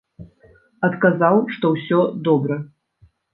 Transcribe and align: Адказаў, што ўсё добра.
Адказаў, 0.87 1.37
што 1.57 1.65
ўсё 1.75 1.99
добра. 2.29 2.59